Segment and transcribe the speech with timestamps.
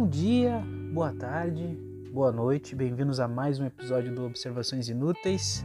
[0.00, 1.78] Bom dia, boa tarde,
[2.10, 5.62] boa noite, bem-vindos a mais um episódio do Observações Inúteis.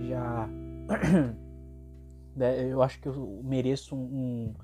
[0.00, 0.48] Já.
[2.34, 4.54] Né, eu acho que eu mereço um,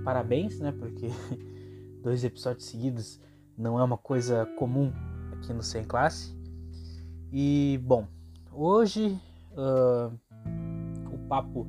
[0.00, 0.72] um parabéns, né?
[0.72, 1.06] Porque
[2.02, 3.20] dois episódios seguidos
[3.56, 4.90] não é uma coisa comum
[5.32, 6.34] aqui no Sem Classe.
[7.30, 8.08] E, bom,
[8.50, 9.16] hoje
[9.52, 10.12] uh,
[11.12, 11.68] o papo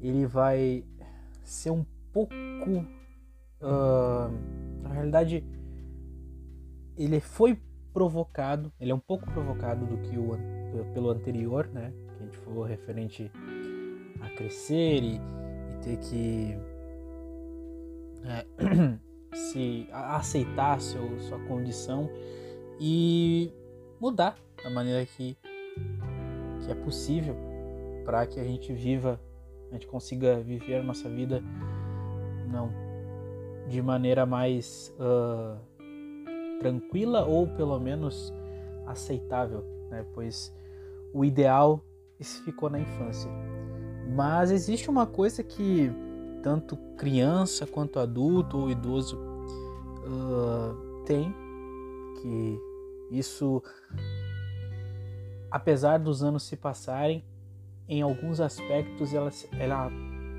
[0.00, 0.82] ele vai
[1.42, 2.32] ser um pouco.
[3.60, 4.30] Uh,
[4.82, 5.44] na realidade,
[6.96, 7.58] ele foi
[7.92, 10.36] provocado, ele é um pouco provocado do que o
[10.92, 11.92] pelo anterior, né?
[12.16, 13.30] Que a gente falou referente
[14.20, 16.58] a crescer e, e ter que
[18.24, 18.46] é,
[19.34, 22.10] se aceitar seu, sua condição
[22.80, 23.52] e
[24.00, 25.36] mudar da maneira que,
[26.64, 27.36] que é possível
[28.04, 29.20] para que a gente viva,
[29.70, 31.42] a gente consiga viver a nossa vida
[32.50, 32.70] não
[33.68, 35.58] de maneira mais uh,
[36.60, 38.32] tranquila ou pelo menos
[38.86, 40.04] aceitável, né?
[40.14, 40.52] Pois
[41.12, 41.84] o ideal
[42.44, 43.30] ficou na infância.
[44.14, 45.90] Mas existe uma coisa que
[46.42, 51.34] tanto criança quanto adulto ou idoso uh, tem,
[52.20, 52.58] que
[53.10, 53.62] isso,
[55.50, 57.24] apesar dos anos se passarem,
[57.88, 59.90] em alguns aspectos ela, ela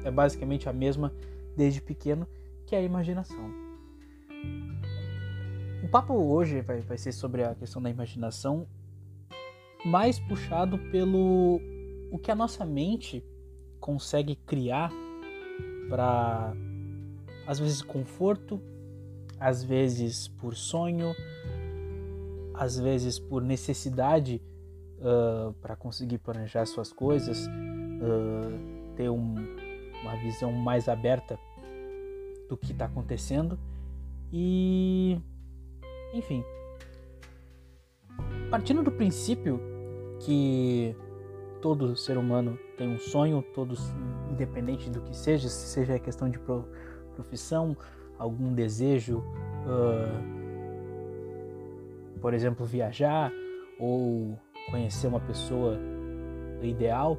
[0.03, 1.13] é basicamente a mesma
[1.55, 2.27] desde pequeno,
[2.65, 3.49] que é a imaginação.
[5.95, 8.67] O papo hoje vai, vai ser sobre a questão da imaginação,
[9.85, 11.61] mais puxado pelo
[12.11, 13.23] o que a nossa mente
[13.79, 14.91] consegue criar
[15.87, 16.53] para
[17.47, 18.59] às vezes conforto,
[19.39, 21.15] às vezes por sonho,
[22.55, 24.41] às vezes por necessidade
[24.99, 29.33] uh, para conseguir planejar suas coisas, uh, ter um,
[30.01, 31.39] uma visão mais aberta
[32.49, 33.57] do que está acontecendo.
[34.33, 35.21] E
[36.17, 36.43] enfim.
[38.49, 39.59] Partindo do princípio
[40.19, 40.95] que
[41.61, 43.93] todo ser humano tem um sonho, todos,
[44.31, 46.39] independente do que seja, se seja questão de
[47.15, 47.75] profissão,
[48.17, 50.35] algum desejo, uh,
[52.21, 53.31] por exemplo, viajar
[53.79, 54.37] ou
[54.71, 55.77] conhecer uma pessoa
[56.61, 57.17] ideal,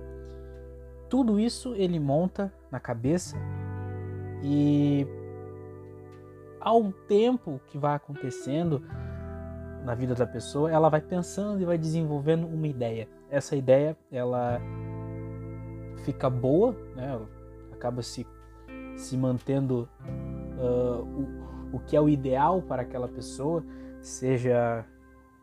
[1.08, 3.36] tudo isso ele monta na cabeça
[4.42, 5.06] e
[6.66, 8.82] ao tempo que vai acontecendo
[9.84, 14.60] na vida da pessoa, ela vai pensando e vai desenvolvendo uma ideia essa ideia ela
[16.04, 17.20] fica boa, né?
[17.72, 18.26] acaba se,
[18.96, 19.88] se mantendo
[20.58, 21.02] uh,
[21.72, 23.64] o, o que é o ideal para aquela pessoa,
[24.00, 24.84] seja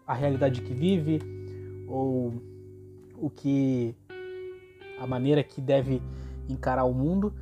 [0.08, 1.20] a realidade que vive
[1.88, 2.34] ou
[3.18, 3.96] o que
[5.00, 6.02] a maneira que deve
[6.50, 7.34] encarar o mundo,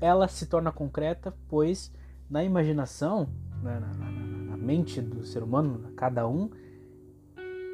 [0.00, 1.92] ela se torna concreta, pois
[2.28, 3.28] na imaginação,
[3.62, 4.10] né, na, na,
[4.50, 6.50] na, mente do ser humano, cada um,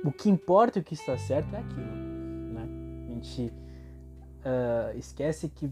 [0.04, 2.04] o que importa e o que está certo é aquilo
[3.24, 3.52] gente
[4.44, 5.70] uh, esquece que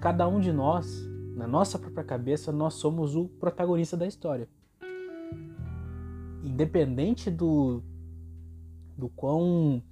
[0.00, 4.48] cada um de nós, na nossa própria cabeça, nós somos o protagonista da história.
[6.44, 7.82] Independente do,
[8.96, 9.82] do quão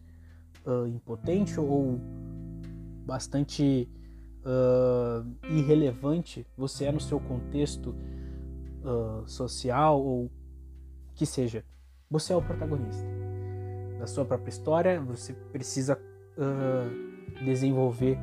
[0.64, 1.98] uh, impotente ou
[3.04, 3.88] bastante
[4.46, 7.94] uh, irrelevante você é no seu contexto
[8.84, 10.30] uh, social ou
[11.14, 11.64] que seja,
[12.10, 13.06] você é o protagonista
[13.98, 15.00] da sua própria história.
[15.00, 15.98] Você precisa
[16.36, 18.18] uh, desenvolver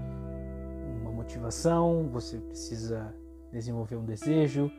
[1.02, 3.14] uma motivação, você precisa
[3.52, 4.72] desenvolver um desejo,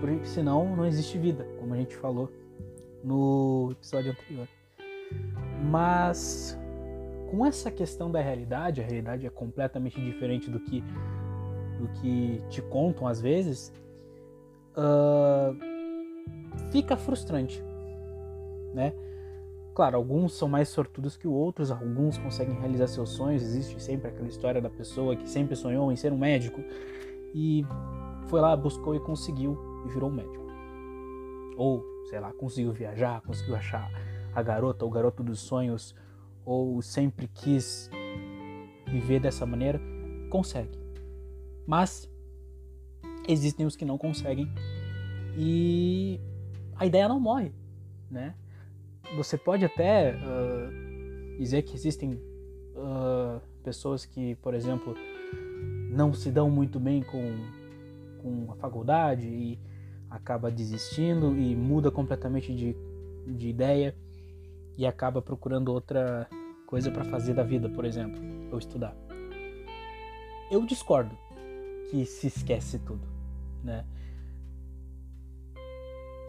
[0.00, 2.30] porque senão não existe vida, como a gente falou
[3.02, 4.48] no episódio anterior.
[5.70, 6.57] Mas
[7.30, 10.82] com essa questão da realidade, a realidade é completamente diferente do que
[11.78, 13.72] do que te contam às vezes,
[14.76, 15.56] uh,
[16.72, 17.62] fica frustrante,
[18.74, 18.92] né?
[19.74, 23.44] Claro, alguns são mais sortudos que outros, alguns conseguem realizar seus sonhos.
[23.44, 26.60] Existe sempre aquela história da pessoa que sempre sonhou em ser um médico
[27.32, 27.64] e
[28.26, 29.56] foi lá, buscou e conseguiu
[29.86, 30.44] e virou um médico.
[31.56, 33.88] Ou, sei lá, conseguiu viajar, conseguiu achar
[34.34, 35.94] a garota o garoto dos sonhos,
[36.48, 37.90] ou sempre quis
[38.86, 39.80] viver dessa maneira,
[40.30, 40.78] consegue.
[41.66, 42.10] Mas
[43.28, 44.48] existem os que não conseguem
[45.36, 46.18] e
[46.76, 47.52] a ideia não morre,
[48.10, 48.34] né?
[49.16, 54.94] você pode até uh, dizer que existem uh, pessoas que, por exemplo,
[55.90, 57.36] não se dão muito bem com,
[58.20, 59.58] com a faculdade e
[60.10, 62.76] acaba desistindo e muda completamente de,
[63.26, 63.94] de ideia
[64.76, 66.28] e acaba procurando outra
[66.68, 68.20] coisa para fazer da vida, por exemplo,
[68.52, 68.94] ou estudar.
[70.50, 71.16] Eu discordo
[71.90, 73.08] que se esquece tudo,
[73.64, 73.86] né?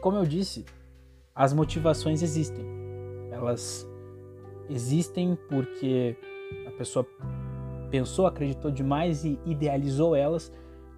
[0.02, 0.66] como eu disse,
[1.36, 2.66] as motivações existem.
[3.32, 3.86] Elas
[4.70, 6.18] existem porque
[6.68, 7.06] a pessoa
[7.92, 10.52] pensou, acreditou demais e idealizou elas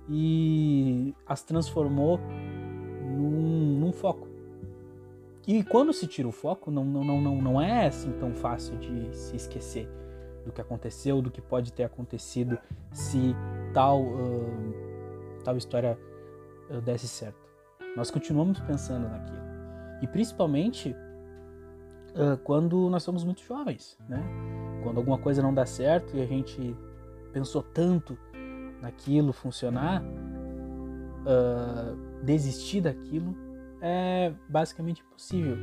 [0.08, 2.20] e as transformou.
[5.48, 9.16] E quando se tira o foco, não, não, não, não é assim tão fácil de
[9.16, 9.90] se esquecer
[10.46, 12.58] do que aconteceu, do que pode ter acontecido
[12.92, 13.36] se
[13.74, 14.74] tal, uh,
[15.44, 15.98] tal história
[16.70, 17.40] uh, desse certo.
[17.96, 19.42] Nós continuamos pensando naquilo.
[20.02, 20.96] E principalmente
[22.16, 24.24] uh, quando nós somos muito jovens, né?
[24.84, 26.76] Quando alguma coisa não dá certo e a gente
[27.32, 28.18] pensou tanto
[28.82, 30.04] naquilo funcionar,
[32.24, 33.36] desistir daquilo
[33.82, 35.58] é basicamente impossível.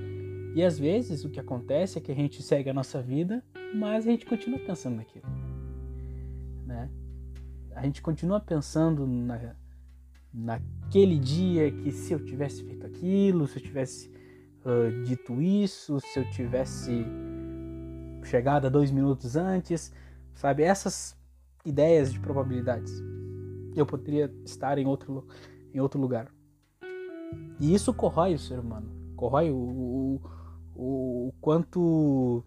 [0.55, 3.45] E às vezes o que acontece é que a gente segue a nossa vida,
[3.75, 5.27] mas a gente continua pensando naquilo.
[6.67, 6.91] Né?
[7.75, 9.55] A gente continua pensando na,
[10.35, 14.11] naquele dia que se eu tivesse feito aquilo, se eu tivesse
[14.65, 17.07] uh, dito isso, se eu tivesse
[18.25, 19.93] chegado a dois minutos antes,
[20.35, 20.65] sabe?
[20.65, 21.17] Essas
[21.65, 22.93] ideias de probabilidades.
[23.77, 25.27] Eu poderia estar em outro,
[25.73, 26.33] em outro lugar.
[27.61, 30.21] E isso corrói o ser humano, corrói o, o,
[30.77, 32.45] o, quanto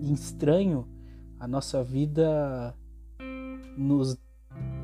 [0.00, 0.88] estranho
[1.40, 2.74] a nossa vida
[3.76, 4.16] nos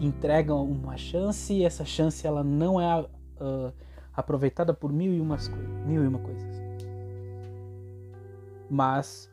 [0.00, 3.72] entrega uma chance e essa chance ela não é uh,
[4.12, 5.48] aproveitada por mil e, umas,
[5.86, 6.60] mil e uma coisas.
[8.68, 9.30] Mas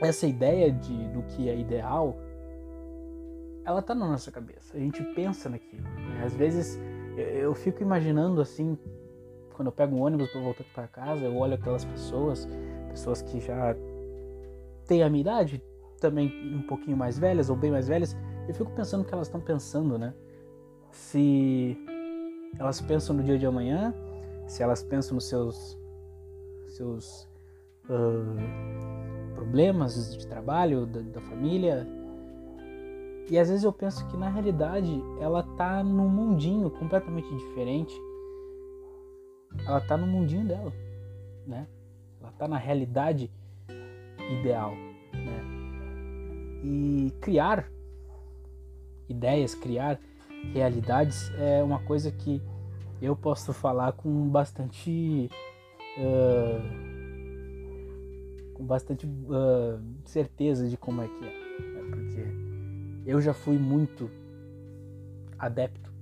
[0.00, 2.16] essa ideia de, do que é ideal,
[3.64, 4.76] ela tá na nossa cabeça.
[4.76, 5.82] A gente pensa naquilo.
[5.82, 6.22] Né?
[6.24, 6.78] Às vezes
[7.16, 8.78] eu fico imaginando assim,
[9.54, 12.48] quando eu pego um ônibus para voltar para casa, eu olho aquelas pessoas,
[12.88, 13.76] pessoas que já
[14.86, 15.62] têm a minha idade,
[16.00, 18.16] também um pouquinho mais velhas ou bem mais velhas,
[18.48, 20.12] eu fico pensando o que elas estão pensando, né?
[20.90, 21.76] Se
[22.58, 23.94] elas pensam no dia de amanhã,
[24.46, 25.78] se elas pensam nos seus
[26.68, 27.28] seus
[27.88, 31.86] uh, problemas de trabalho, da, da família,
[33.30, 37.94] e às vezes eu penso que na realidade ela tá num mundinho completamente diferente.
[39.66, 40.72] Ela tá no mundinho dela,
[41.46, 41.66] né?
[42.20, 43.30] Ela tá na realidade
[44.40, 44.72] ideal,
[45.12, 45.42] né?
[46.62, 47.70] E criar
[49.08, 49.98] ideias, criar
[50.52, 52.42] realidades é uma coisa que
[53.00, 55.30] eu posso falar com bastante
[55.98, 56.94] uh,
[58.54, 61.43] com bastante uh, certeza de como é que é
[63.06, 64.10] eu já fui muito
[65.38, 65.92] adepto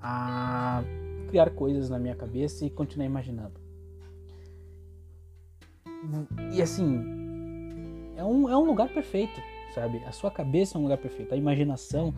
[0.00, 0.82] a
[1.28, 3.60] criar coisas na minha cabeça e continuar imaginando.
[6.52, 7.00] E assim,
[8.16, 9.40] é um, é um lugar perfeito,
[9.74, 9.98] sabe?
[10.04, 11.32] A sua cabeça é um lugar perfeito.
[11.32, 12.14] A imaginação,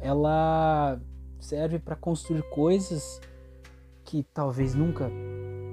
[0.00, 1.00] ela
[1.40, 3.20] serve para construir coisas
[4.04, 5.10] que talvez nunca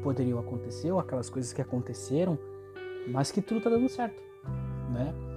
[0.01, 2.37] poderiam acontecer, ou aquelas coisas que aconteceram,
[3.07, 4.21] mas que tudo tá dando certo,
[4.91, 5.32] né?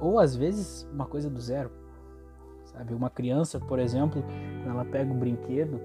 [0.00, 1.70] Ou às vezes uma coisa do zero.
[2.64, 2.94] Sabe?
[2.94, 4.22] Uma criança, por exemplo,
[4.62, 5.80] quando ela pega o brinquedo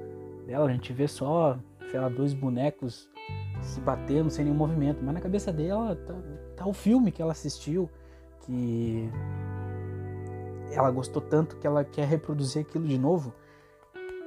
[0.45, 1.57] dela, a gente vê só,
[1.89, 3.09] sei lá, dois bonecos
[3.61, 5.03] se batendo sem nenhum movimento.
[5.03, 6.15] Mas na cabeça dela tá,
[6.57, 7.89] tá o filme que ela assistiu,
[8.41, 9.09] que
[10.71, 13.33] ela gostou tanto que ela quer reproduzir aquilo de novo.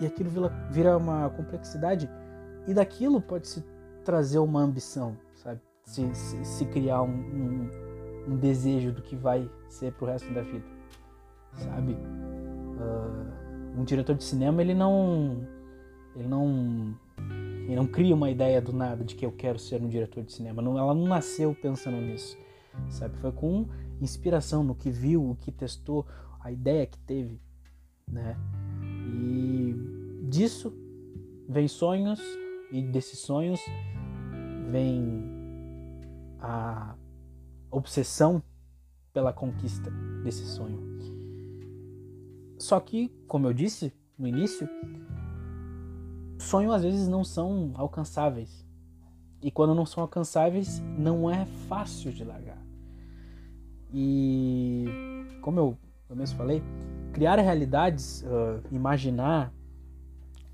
[0.01, 0.31] E aquilo
[0.71, 2.09] vira uma complexidade.
[2.67, 3.65] E daquilo pode se
[4.05, 5.61] trazer uma ambição, sabe?
[5.85, 7.88] Se, se, se criar um, um
[8.29, 10.65] um desejo do que vai ser pro resto da vida,
[11.55, 11.95] sabe?
[11.95, 15.47] Uh, um diretor de cinema ele não
[16.15, 16.95] ele não
[17.67, 20.33] ele não cria uma ideia do nada de que eu quero ser um diretor de
[20.33, 20.63] cinema.
[20.63, 22.37] Não, ela não nasceu pensando nisso,
[22.89, 23.17] sabe?
[23.19, 23.67] Foi com
[24.01, 26.07] inspiração no que viu, o que testou,
[26.41, 27.41] a ideia que teve,
[28.11, 28.37] né?
[29.13, 29.75] E
[30.29, 30.73] disso
[31.49, 32.21] vem sonhos
[32.73, 33.61] e desses sonhos
[34.71, 35.25] vem
[36.41, 36.95] a
[37.71, 38.43] obsessão
[39.13, 39.91] pela conquista
[40.23, 40.87] desse sonho.
[42.59, 44.69] Só que, como eu disse no início,
[46.39, 48.67] sonhos às vezes não são alcançáveis.
[49.41, 52.61] E quando não são alcançáveis, não é fácil de largar.
[53.93, 54.85] E
[55.41, 55.79] como eu,
[56.11, 56.63] eu mesmo falei,
[57.13, 59.53] criar realidades, uh, imaginar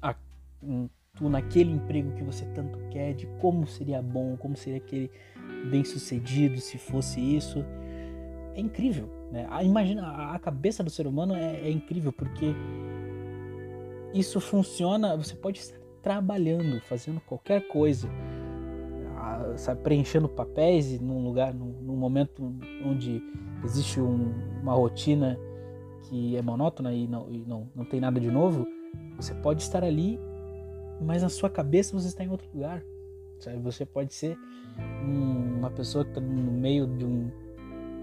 [0.01, 0.15] a,
[0.63, 5.11] um, tu naquele emprego que você tanto quer, de como seria bom, como seria aquele
[5.71, 7.65] bem sucedido se fosse isso.
[8.55, 9.47] É incrível, né?
[9.51, 12.55] A, imagina, a cabeça do ser humano é, é incrível porque
[14.13, 15.17] isso funciona.
[15.17, 18.09] Você pode estar trabalhando, fazendo qualquer coisa,
[19.57, 23.23] sabe, preenchendo papéis num lugar, num, num momento onde
[23.65, 24.33] existe um,
[24.63, 25.39] uma rotina
[26.03, 28.67] que é monótona e, não, e não, não tem nada de novo,
[29.17, 30.21] você pode estar ali
[31.01, 32.83] mas na sua cabeça você está em outro lugar.
[33.39, 33.59] Sabe?
[33.59, 34.39] Você pode ser
[35.03, 37.31] um, uma pessoa que está no meio de um,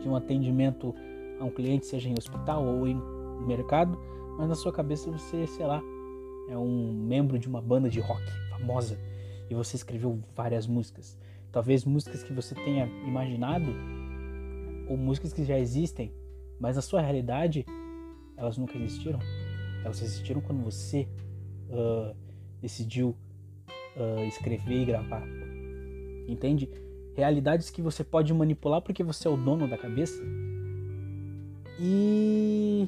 [0.01, 0.93] de um atendimento
[1.39, 2.99] a um cliente, seja em hospital ou em
[3.45, 3.97] mercado,
[4.37, 5.81] mas na sua cabeça você, sei lá,
[6.47, 8.99] é um membro de uma banda de rock famosa
[9.49, 11.17] e você escreveu várias músicas.
[11.51, 13.73] Talvez músicas que você tenha imaginado
[14.87, 16.13] ou músicas que já existem,
[16.59, 17.65] mas na sua realidade
[18.37, 19.19] elas nunca existiram.
[19.83, 21.07] Elas existiram quando você
[21.69, 22.15] uh,
[22.61, 23.15] decidiu
[23.95, 25.23] uh, escrever e gravar.
[26.27, 26.69] Entende?
[27.15, 30.21] Realidades que você pode manipular porque você é o dono da cabeça.
[31.79, 32.87] E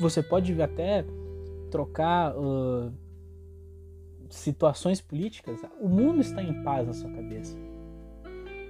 [0.00, 1.04] você pode até
[1.70, 2.92] trocar uh,
[4.28, 5.60] situações políticas.
[5.80, 7.56] O mundo está em paz na sua cabeça,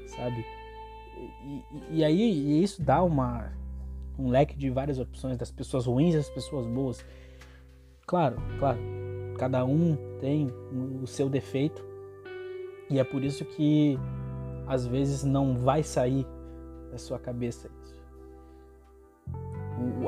[0.06, 0.44] sabe?
[1.90, 3.52] E, e aí e isso dá uma
[4.18, 7.04] um leque de várias opções das pessoas ruins e das pessoas boas.
[8.06, 8.78] Claro, claro,
[9.42, 10.46] cada um tem
[11.02, 11.84] o seu defeito
[12.88, 13.98] e é por isso que
[14.68, 16.24] às vezes não vai sair
[16.92, 18.00] da sua cabeça isso.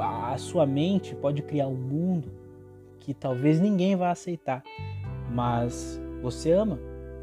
[0.01, 2.31] A sua mente pode criar um mundo
[3.01, 4.63] que talvez ninguém vá aceitar,
[5.33, 6.79] mas você ama,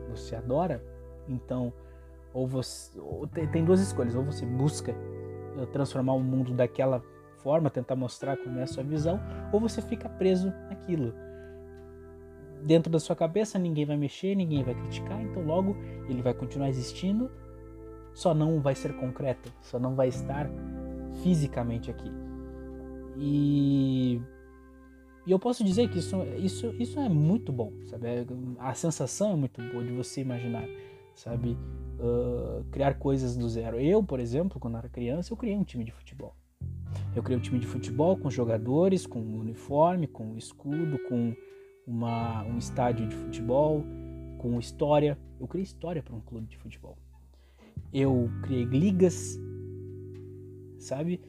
[0.09, 0.83] você adora,
[1.29, 1.71] então
[2.33, 7.01] ou você ou tem duas escolhas, ou você busca eh, transformar o mundo daquela
[7.37, 9.17] forma, tentar mostrar como é a sua visão,
[9.53, 11.30] ou você fica preso naquilo.
[12.63, 15.75] Dentro da sua cabeça ninguém vai mexer, ninguém vai criticar, então logo
[16.07, 17.29] ele vai continuar existindo,
[18.13, 20.49] só não vai ser concreto, só não vai estar
[21.23, 22.11] fisicamente aqui.
[23.17, 24.21] E,
[25.25, 28.07] e eu posso dizer que isso, isso, isso é muito bom, sabe?
[28.59, 30.67] A sensação é muito boa de você imaginar,
[31.15, 31.57] sabe?
[31.99, 33.79] Uh, criar coisas do zero.
[33.79, 36.35] Eu, por exemplo, quando era criança, eu criei um time de futebol.
[37.15, 41.35] Eu criei um time de futebol com jogadores, com uniforme, com escudo, com
[41.85, 43.83] uma, um estádio de futebol,
[44.37, 45.17] com história.
[45.39, 46.97] Eu criei história para um clube de futebol.
[47.93, 49.39] Eu criei ligas,
[50.79, 51.21] sabe?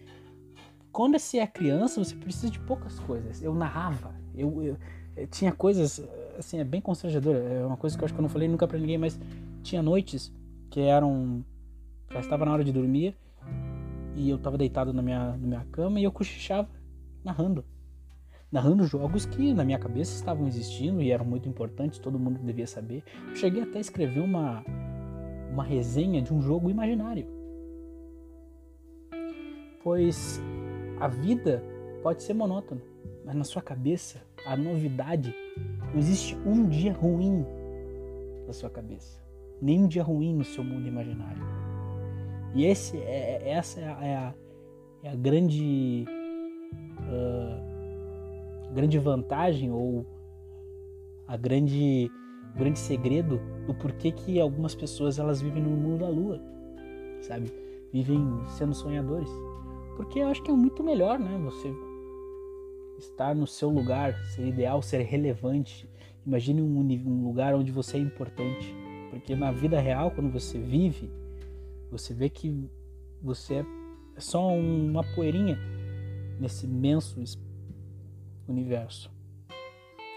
[0.90, 3.42] Quando você é criança, você precisa de poucas coisas.
[3.42, 4.76] Eu narrava, eu, eu,
[5.16, 6.06] eu tinha coisas,
[6.38, 7.34] assim, é bem constrangedor.
[7.36, 9.18] É uma coisa que eu acho que eu não falei nunca para ninguém, mas
[9.62, 10.32] tinha noites
[10.70, 11.44] que eram.
[12.10, 13.16] Já estava na hora de dormir
[14.14, 16.68] e eu estava deitado na minha, na minha cama e eu cochichava
[17.24, 17.64] narrando.
[18.52, 22.66] Narrando jogos que na minha cabeça estavam existindo e eram muito importantes, todo mundo devia
[22.66, 23.02] saber.
[23.28, 24.62] Eu cheguei até a escrever uma,
[25.50, 27.26] uma resenha de um jogo imaginário.
[29.82, 30.38] Pois
[31.00, 31.64] a vida
[32.02, 32.82] pode ser monótona,
[33.24, 35.34] mas na sua cabeça, a novidade,
[35.90, 37.46] não existe um dia ruim
[38.46, 39.18] na sua cabeça,
[39.62, 41.42] nem um dia ruim no seu mundo imaginário.
[42.54, 44.34] E esse é, é, essa é a, é a,
[45.04, 46.04] é a grande,
[47.00, 47.71] uh,
[48.72, 50.06] grande vantagem ou
[51.26, 52.10] a grande,
[52.54, 56.40] o grande segredo do porquê que algumas pessoas elas vivem no mundo da lua,
[57.20, 57.52] sabe?
[57.92, 58.20] Vivem
[58.56, 59.30] sendo sonhadores.
[59.96, 61.38] Porque eu acho que é muito melhor, né?
[61.44, 61.72] Você
[62.98, 65.88] estar no seu lugar, ser ideal, ser relevante.
[66.26, 68.74] Imagine um, um lugar onde você é importante.
[69.10, 71.10] Porque na vida real, quando você vive,
[71.90, 72.68] você vê que
[73.20, 73.56] você
[74.16, 75.58] é só uma poeirinha
[76.40, 77.20] nesse imenso
[78.48, 79.10] universo.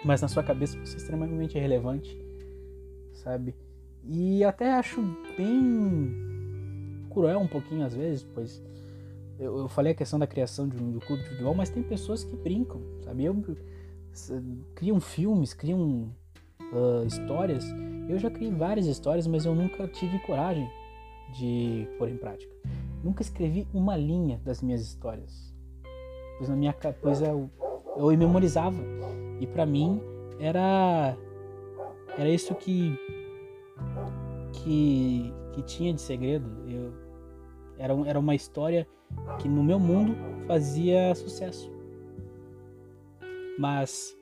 [0.03, 2.17] Mas na sua cabeça você é extremamente relevante,
[3.13, 3.55] sabe?
[4.03, 5.01] E até acho
[5.37, 8.61] bem cruel um pouquinho às vezes, pois
[9.39, 11.83] eu, eu falei a questão da criação de um, do clube de futebol, mas tem
[11.83, 13.25] pessoas que brincam, sabe?
[13.25, 13.43] Eu,
[14.75, 16.09] criam filmes, criam
[16.71, 17.65] uh, histórias.
[18.07, 20.69] Eu já criei várias histórias, mas eu nunca tive coragem
[21.33, 22.53] de pôr em prática.
[23.03, 25.53] Nunca escrevi uma linha das minhas histórias,
[26.37, 27.49] pois na minha pois eu,
[27.95, 28.81] eu memorizava
[29.39, 30.01] e para mim
[30.39, 31.17] era
[32.17, 32.97] era isso que
[34.53, 36.49] que que tinha de segredo.
[36.67, 36.93] Eu
[37.77, 38.87] era era uma história
[39.39, 40.15] que no meu mundo
[40.47, 41.71] fazia sucesso.
[43.57, 44.17] Mas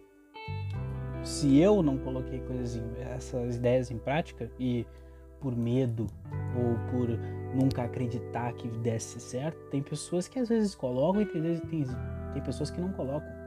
[1.23, 4.85] se eu não coloquei coisas, essas ideias em prática e
[5.39, 6.05] por medo
[6.55, 7.09] ou por
[7.55, 11.85] nunca acreditar que desse certo, tem pessoas que às vezes colocam e tem, tem,
[12.33, 13.42] tem pessoas que não colocam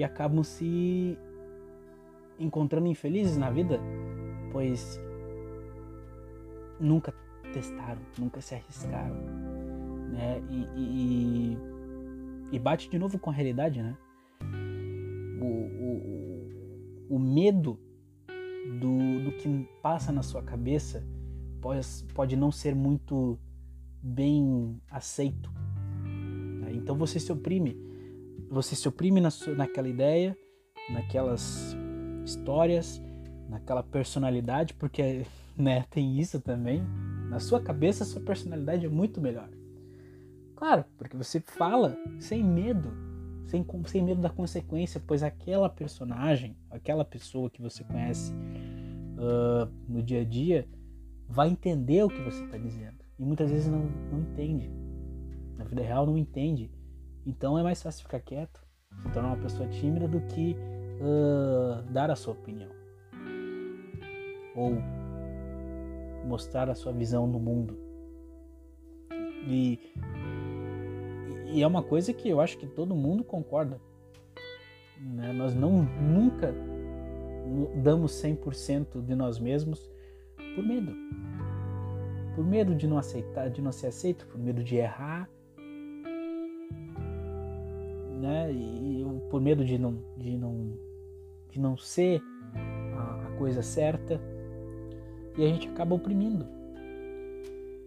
[0.00, 1.18] e acabam se
[2.38, 3.78] encontrando infelizes na vida,
[4.50, 4.98] pois
[6.80, 7.12] nunca
[7.52, 9.14] testaram, nunca se arriscaram,
[10.10, 10.42] né?
[10.48, 11.58] E, e,
[12.52, 13.94] e bate de novo com a realidade, né?
[15.38, 17.78] O, o, o medo
[18.80, 21.06] do, do que passa na sua cabeça
[21.60, 23.38] pode, pode não ser muito
[24.02, 25.52] bem aceito.
[26.62, 26.72] Né?
[26.72, 27.89] Então você se oprime,
[28.50, 30.36] você se oprime na, naquela ideia
[30.90, 31.76] naquelas
[32.24, 33.02] histórias,
[33.48, 35.26] naquela personalidade, porque
[35.56, 36.82] né, tem isso também.
[37.28, 39.48] Na sua cabeça, a sua personalidade é muito melhor.
[40.56, 42.92] Claro, porque você fala sem medo,
[43.46, 50.02] sem, sem medo da consequência, pois aquela personagem, aquela pessoa que você conhece uh, no
[50.02, 50.68] dia a dia,
[51.26, 52.98] vai entender o que você está dizendo.
[53.18, 54.70] E muitas vezes não, não entende.
[55.56, 56.70] Na vida real não entende.
[57.26, 58.60] Então é mais fácil ficar quieto,
[59.02, 60.56] se tornar uma pessoa tímida do que
[61.00, 62.70] uh, dar a sua opinião.
[64.56, 64.78] Ou
[66.26, 67.78] mostrar a sua visão do mundo.
[69.46, 69.78] E,
[71.46, 73.80] e é uma coisa que eu acho que todo mundo concorda.
[75.00, 75.32] Né?
[75.32, 76.54] Nós não nunca
[77.82, 79.90] damos 100% de nós mesmos
[80.54, 80.94] por medo.
[82.34, 85.28] Por medo de não aceitar, de não ser aceito, por medo de errar,
[88.20, 88.52] né?
[88.52, 90.78] E, e por medo de não, de não,
[91.50, 92.22] de não ser
[92.96, 94.20] a, a coisa certa
[95.36, 96.46] e a gente acaba oprimindo.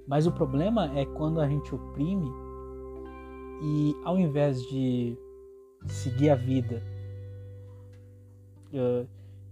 [0.07, 2.29] Mas o problema é quando a gente oprime
[3.61, 5.17] e ao invés de
[5.87, 6.83] seguir a vida
[8.73, 9.07] uh,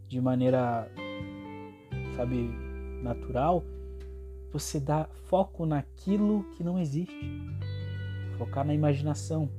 [0.07, 0.91] de maneira,
[2.15, 2.49] sabe,
[3.01, 3.63] natural,
[4.51, 7.15] você dá foco naquilo que não existe.
[8.37, 9.49] Focar na imaginação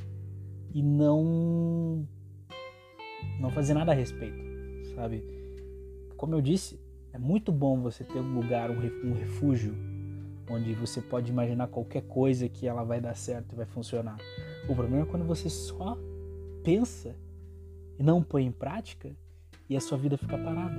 [0.74, 2.06] e não
[3.38, 4.42] não fazer nada a respeito,
[4.94, 5.24] sabe?
[6.16, 6.80] Como eu disse,
[7.12, 9.74] é muito bom você ter um lugar, um refúgio,
[10.48, 14.16] onde você pode imaginar qualquer coisa que ela vai dar certo e vai funcionar.
[14.68, 15.98] O problema é quando você só
[16.62, 17.16] pensa
[17.98, 19.10] e não põe em prática
[19.68, 20.76] e a sua vida fica parada.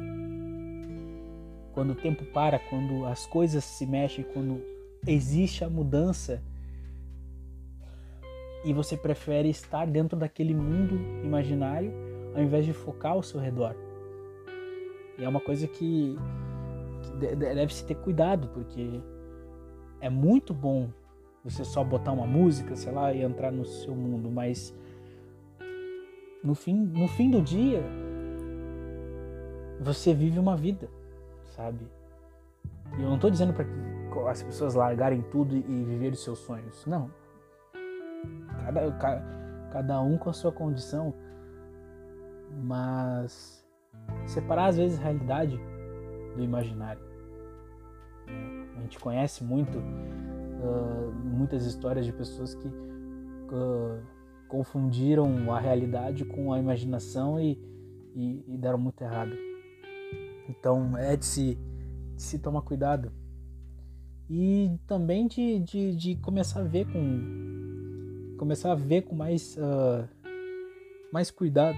[1.74, 4.62] Quando o tempo para, quando as coisas se mexem, quando
[5.06, 6.42] existe a mudança
[8.64, 11.92] e você prefere estar dentro daquele mundo imaginário
[12.36, 13.76] ao invés de focar ao seu redor.
[15.18, 16.18] E é uma coisa que,
[17.04, 19.02] que deve se ter cuidado, porque
[20.00, 20.90] é muito bom
[21.44, 24.74] você só botar uma música, sei lá, e entrar no seu mundo, mas
[26.44, 27.84] no fim, no fim do dia
[29.80, 30.90] você vive uma vida,
[31.56, 31.86] sabe?
[32.98, 33.66] E eu não estou dizendo para
[34.30, 36.86] as pessoas largarem tudo e viver os seus sonhos.
[36.86, 37.10] Não.
[38.66, 38.92] Cada,
[39.72, 41.14] cada um com a sua condição.
[42.64, 43.64] Mas
[44.26, 45.60] separar às vezes a realidade
[46.36, 47.02] do imaginário.
[48.78, 54.02] A gente conhece muito, uh, muitas histórias de pessoas que uh,
[54.48, 57.60] confundiram a realidade com a imaginação e,
[58.14, 59.32] e, e, deram muito errado.
[60.50, 61.56] Então é de se,
[62.16, 63.12] de se tomar cuidado
[64.30, 67.53] e também de, de, de, começar a ver com
[68.38, 70.08] começar a ver com mais uh,
[71.12, 71.78] mais cuidado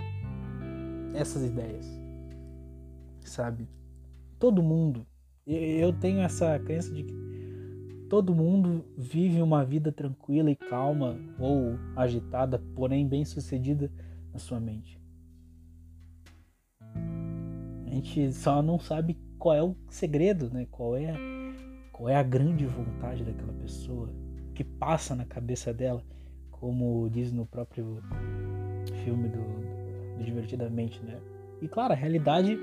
[1.13, 2.05] essas ideias
[3.29, 3.67] sabe?
[4.39, 5.05] Todo mundo.
[5.45, 7.13] Eu tenho essa crença de que
[8.09, 13.91] todo mundo vive uma vida tranquila e calma ou agitada, porém bem sucedida
[14.33, 14.99] na sua mente.
[17.85, 20.67] A gente só não sabe qual é o segredo, né?
[20.71, 21.13] Qual é,
[21.91, 24.09] qual é a grande vontade daquela pessoa,
[24.53, 26.03] que passa na cabeça dela,
[26.65, 28.01] como diz no próprio
[29.03, 29.37] filme do,
[30.17, 31.21] do Divertidamente, né?
[31.61, 32.57] E claro, a realidade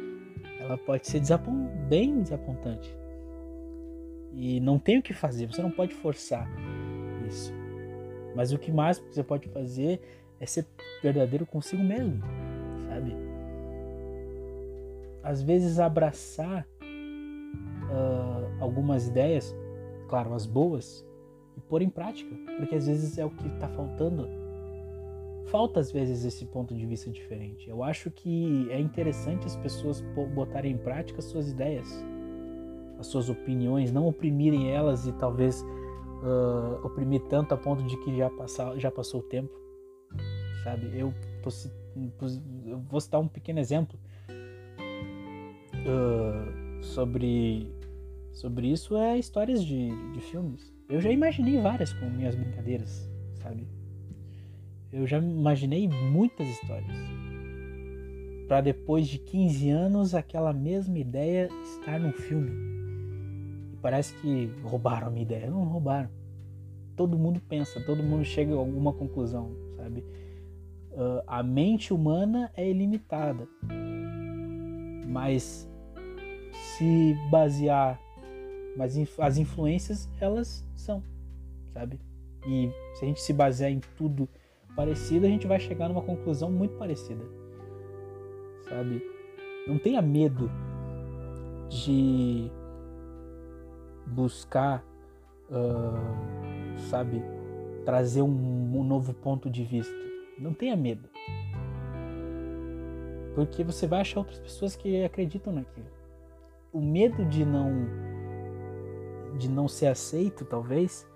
[0.59, 2.93] ela pode ser desapont bem desapontante.
[4.33, 6.49] E não tem o que fazer, você não pode forçar
[7.29, 7.55] isso.
[8.35, 10.01] Mas o que mais você pode fazer
[10.41, 10.67] é ser
[11.01, 12.21] verdadeiro consigo mesmo,
[12.89, 13.15] sabe?
[15.23, 19.55] Às vezes abraçar uh, algumas ideias,
[20.09, 21.07] claro, as boas,
[21.57, 24.29] e pôr em prática, porque às vezes é o que está faltando
[25.53, 27.69] falta às vezes esse ponto de vista diferente.
[27.69, 30.01] Eu acho que é interessante as pessoas
[30.35, 31.87] botarem em prática as suas ideias,
[32.99, 38.17] as suas opiniões, não oprimirem elas e talvez uh, oprimir tanto a ponto de que
[38.17, 39.53] já, passar, já passou o tempo.
[40.65, 40.91] Sabe?
[40.95, 41.13] Eu,
[42.67, 43.99] eu vou citar um pequeno exemplo
[45.85, 47.71] uh, sobre,
[48.33, 50.72] sobre isso: é histórias de, de filmes.
[50.93, 53.67] Eu já imaginei várias com minhas brincadeiras, sabe?
[54.93, 56.95] Eu já imaginei muitas histórias.
[58.47, 62.51] Para depois de 15 anos aquela mesma ideia estar num filme.
[63.73, 65.51] E parece que roubaram a minha ideia.
[65.51, 66.11] Não roubaram.
[66.95, 70.05] Todo mundo pensa, todo mundo chega a alguma conclusão, sabe?
[70.91, 73.49] Uh, a mente humana é ilimitada.
[75.07, 75.67] Mas
[76.53, 77.99] se basear,
[78.77, 81.03] mas as influências elas são,
[81.73, 82.01] sabe?
[82.47, 84.29] E se a gente se basear em tudo
[84.75, 87.25] parecida, a gente vai chegar numa conclusão muito parecida.
[88.69, 89.03] sabe?
[89.67, 90.51] Não tenha medo
[91.69, 92.51] de
[94.07, 94.85] buscar,
[95.51, 97.23] uh, sabe,
[97.85, 99.95] trazer um, um novo ponto de vista.
[100.39, 101.09] Não tenha medo.
[103.35, 105.87] Porque você vai achar outras pessoas que acreditam naquilo.
[106.73, 108.12] O medo de não
[109.39, 111.07] de não ser aceito, talvez,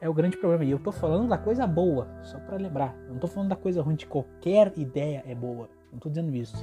[0.00, 0.64] é o grande problema.
[0.64, 2.96] E eu tô falando da coisa boa, só para lembrar.
[3.06, 5.68] Eu não tô falando da coisa ruim de qualquer ideia é boa.
[5.92, 6.56] Não tô dizendo isso.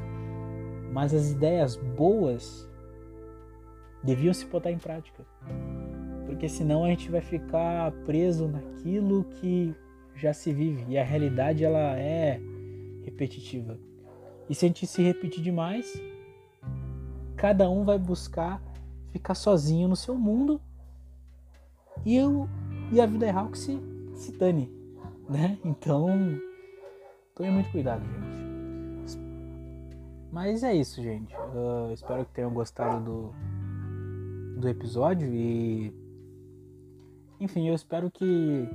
[0.92, 2.70] Mas as ideias boas
[4.04, 5.26] deviam se botar em prática.
[6.26, 9.76] Porque senão a gente vai ficar preso naquilo que
[10.16, 12.40] já se vive e a realidade ela é
[13.04, 13.78] repetitiva.
[14.50, 16.02] E se a gente se repetir demais,
[17.36, 18.62] cada um vai buscar
[19.12, 20.62] ficar sozinho no seu mundo
[22.06, 22.48] e, eu,
[22.92, 23.82] e a vida real que se,
[24.14, 24.72] se dane,
[25.28, 25.58] né?
[25.64, 26.08] Então,
[27.34, 29.20] tome muito cuidado, gente.
[30.32, 31.34] Mas é isso, gente.
[31.34, 35.94] Uh, espero que tenham gostado do, do episódio e.
[37.40, 38.70] Enfim, eu espero que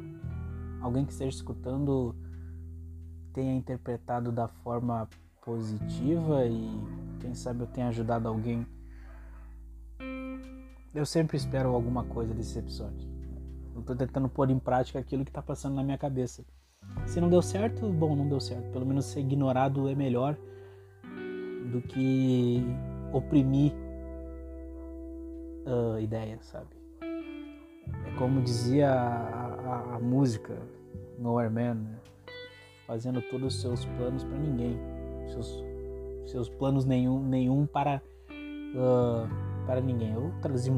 [0.81, 2.15] alguém que esteja escutando
[3.33, 5.09] tenha interpretado da forma
[5.45, 6.69] positiva e
[7.21, 8.67] quem sabe eu tenha ajudado alguém.
[10.95, 13.10] Eu sempre espero alguma coisa desses episódios.
[13.81, 16.45] Eu tô tentando pôr em prática aquilo que tá passando na minha cabeça.
[17.07, 18.71] Se não deu certo, bom, não deu certo.
[18.71, 20.37] Pelo menos ser ignorado é melhor
[21.73, 22.63] do que
[23.13, 23.73] oprimir
[25.67, 26.69] uh, ideias, sabe?
[27.03, 30.59] É como dizia a, a, a música
[31.19, 31.97] Nowhere Man, né?
[32.87, 34.79] fazendo todos os seus planos para ninguém,
[35.29, 35.65] seus,
[36.27, 38.03] seus planos nenhum, nenhum para
[38.75, 39.29] uh,
[39.65, 40.13] para ninguém.
[40.13, 40.71] Eu traduzi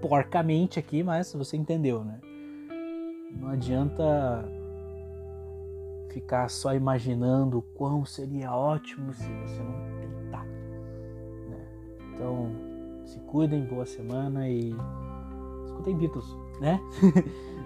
[0.00, 2.20] porcamente aqui, mas você entendeu, né?
[3.38, 4.48] Não adianta
[6.10, 10.44] ficar só imaginando o quão seria ótimo se você não tentar.
[10.44, 11.66] Né?
[12.12, 12.50] Então,
[13.04, 14.74] se cuidem, boa semana e
[15.64, 16.26] escutem Beatles,
[16.60, 16.80] né?